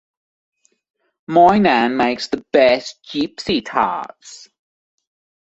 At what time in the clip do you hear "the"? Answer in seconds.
2.27-2.43